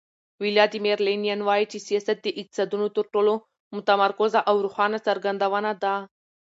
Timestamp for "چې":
1.71-1.77